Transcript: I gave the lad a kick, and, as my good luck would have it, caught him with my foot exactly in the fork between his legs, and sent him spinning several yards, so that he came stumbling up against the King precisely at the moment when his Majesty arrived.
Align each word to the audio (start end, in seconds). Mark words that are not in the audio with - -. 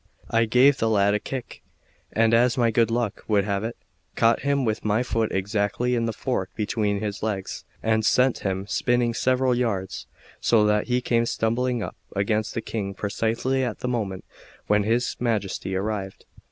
I 0.31 0.45
gave 0.45 0.79
the 0.79 0.89
lad 0.89 1.13
a 1.13 1.19
kick, 1.19 1.61
and, 2.11 2.33
as 2.33 2.57
my 2.57 2.71
good 2.71 2.89
luck 2.89 3.23
would 3.27 3.43
have 3.43 3.63
it, 3.63 3.77
caught 4.15 4.39
him 4.39 4.65
with 4.65 4.83
my 4.83 5.03
foot 5.03 5.31
exactly 5.31 5.93
in 5.93 6.05
the 6.07 6.11
fork 6.11 6.49
between 6.55 7.01
his 7.01 7.21
legs, 7.21 7.65
and 7.83 8.03
sent 8.03 8.39
him 8.39 8.65
spinning 8.65 9.13
several 9.13 9.53
yards, 9.53 10.07
so 10.39 10.65
that 10.65 10.87
he 10.87 11.01
came 11.01 11.27
stumbling 11.27 11.83
up 11.83 11.97
against 12.15 12.55
the 12.55 12.61
King 12.61 12.95
precisely 12.95 13.63
at 13.63 13.81
the 13.81 13.87
moment 13.87 14.25
when 14.65 14.81
his 14.81 15.15
Majesty 15.19 15.75
arrived. 15.75 16.25